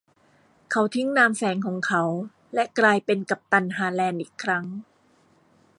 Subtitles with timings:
[0.71, 2.03] เขาทิ้งนามแฝงของเขา
[2.53, 4.65] และกลายเป็นกัปตันฮาร์แลนด์อีกครั้ง